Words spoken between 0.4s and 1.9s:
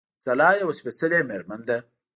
يوه سپېڅلې مېرمن ده